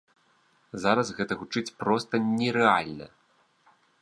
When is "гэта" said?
1.19-1.37